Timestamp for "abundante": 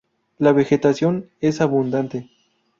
1.61-2.27